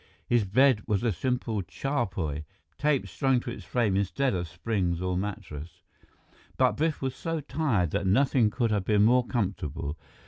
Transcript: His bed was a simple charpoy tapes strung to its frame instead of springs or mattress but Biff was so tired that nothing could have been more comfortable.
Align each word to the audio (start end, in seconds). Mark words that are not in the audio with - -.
His 0.27 0.45
bed 0.45 0.81
was 0.87 1.03
a 1.03 1.11
simple 1.11 1.61
charpoy 1.61 2.43
tapes 2.79 3.11
strung 3.11 3.39
to 3.41 3.51
its 3.51 3.63
frame 3.63 3.95
instead 3.95 4.33
of 4.33 4.47
springs 4.47 4.99
or 4.99 5.15
mattress 5.15 5.83
but 6.57 6.71
Biff 6.71 7.03
was 7.03 7.13
so 7.15 7.39
tired 7.39 7.91
that 7.91 8.07
nothing 8.07 8.49
could 8.49 8.71
have 8.71 8.83
been 8.83 9.03
more 9.03 9.27
comfortable. 9.27 9.99